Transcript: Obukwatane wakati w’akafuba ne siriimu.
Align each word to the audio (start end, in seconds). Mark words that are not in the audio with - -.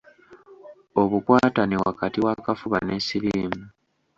Obukwatane 1.01 1.75
wakati 1.85 2.17
w’akafuba 2.25 2.77
ne 2.83 2.95
siriimu. 3.05 3.63